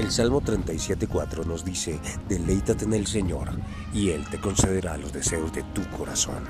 El 0.00 0.10
Salmo 0.10 0.40
37.4 0.40 1.44
nos 1.44 1.62
dice, 1.62 2.00
deleítate 2.26 2.86
en 2.86 2.94
el 2.94 3.06
Señor 3.06 3.50
y 3.92 4.08
Él 4.08 4.24
te 4.30 4.40
concederá 4.40 4.96
los 4.96 5.12
deseos 5.12 5.52
de 5.52 5.62
tu 5.74 5.86
corazón. 5.90 6.42